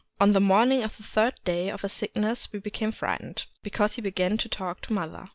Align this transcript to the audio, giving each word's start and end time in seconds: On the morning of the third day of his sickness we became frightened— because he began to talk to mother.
On 0.19 0.33
the 0.33 0.41
morning 0.41 0.81
of 0.83 0.97
the 0.97 1.03
third 1.03 1.35
day 1.43 1.69
of 1.69 1.83
his 1.83 1.93
sickness 1.93 2.51
we 2.51 2.57
became 2.57 2.91
frightened— 2.91 3.45
because 3.61 3.97
he 3.97 4.01
began 4.01 4.35
to 4.39 4.49
talk 4.49 4.81
to 4.81 4.93
mother. 4.93 5.27